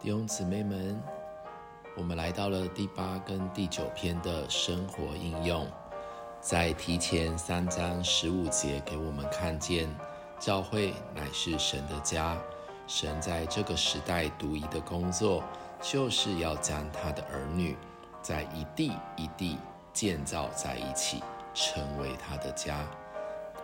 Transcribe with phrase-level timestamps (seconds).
[0.00, 1.02] 弟兄姊妹们，
[1.96, 5.66] 我们来到了第八跟第九篇的生活应用，
[6.40, 9.92] 在提前三章十五节给我们看见，
[10.38, 12.38] 教会乃是神的家，
[12.86, 15.42] 神在这个时代独一的工作，
[15.82, 17.76] 就是要将他的儿女
[18.22, 19.58] 在一地一地
[19.92, 21.20] 建造在一起，
[21.54, 22.86] 成为他的家。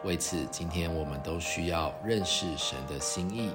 [0.03, 3.53] 为此，今天我们都需要认识神的心意。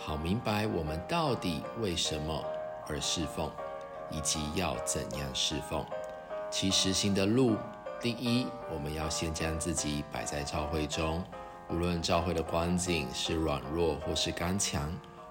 [0.00, 2.42] 好明白我们到底为什么
[2.86, 3.50] 而侍奉，
[4.10, 5.84] 以及要怎样侍奉。
[6.50, 7.56] 其实行的路，
[8.00, 11.22] 第一，我们要先将自己摆在召会中，
[11.68, 14.88] 无论召会的光景是软弱或是刚强，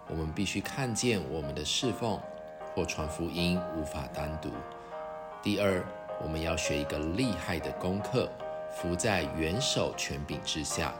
[0.09, 2.19] 我们必须看见我们的侍奉
[2.75, 4.49] 或传福音无法单独。
[5.41, 5.83] 第二，
[6.21, 8.29] 我们要学一个厉害的功课，
[8.69, 10.93] 伏在元首权柄之下，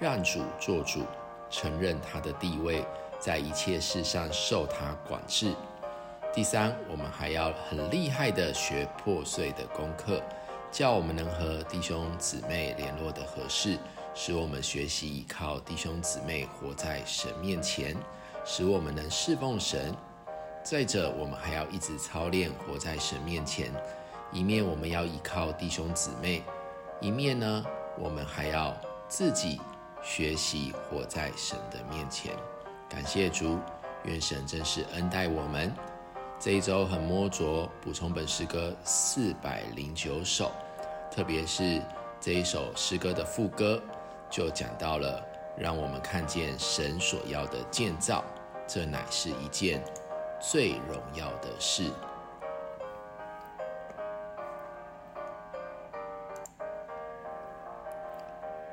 [0.00, 1.04] 让主做主，
[1.50, 2.82] 承认他的地位。
[3.20, 5.54] 在一切事上受他管制。
[6.32, 10.22] 第三，我们还要很厉害的学破碎的功课，
[10.72, 13.76] 叫我们能和弟兄姊妹联络的合适，
[14.14, 17.96] 使我们学习依靠弟兄姊妹活在神面前，
[18.44, 19.94] 使我们能侍奉神。
[20.62, 23.72] 再者，我们还要一直操练活在神面前，
[24.30, 26.42] 一面我们要依靠弟兄姊妹，
[27.00, 27.64] 一面呢，
[27.98, 28.76] 我们还要
[29.08, 29.60] 自己
[30.02, 32.34] 学习活在神的面前。
[32.90, 33.56] 感谢主，
[34.02, 35.72] 愿神真是恩待我们。
[36.40, 40.50] 这一周很摸着，补充本诗歌四百零九首，
[41.08, 41.80] 特别是
[42.20, 43.80] 这一首诗歌的副歌，
[44.28, 45.24] 就讲到了，
[45.56, 48.24] 让我们看见神所要的建造，
[48.66, 49.80] 这乃是一件
[50.40, 51.84] 最荣耀的事。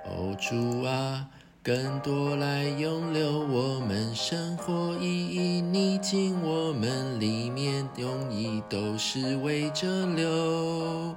[0.05, 1.29] 哦，主啊！
[1.67, 11.13] 更多来涌流我们生活意义，逆境我们里面用意都是为着流，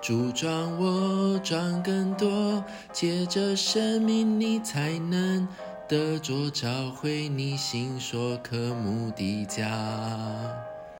[0.00, 5.46] 主装我装更多，借着生命你才能
[5.86, 10.71] 得着找回你心所渴慕的家。